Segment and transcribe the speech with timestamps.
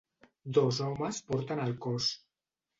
[0.57, 2.11] Dos homes porten el cos.